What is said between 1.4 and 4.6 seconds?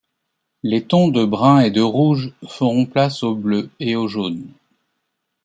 et de rouge feront place au bleu et au jaune.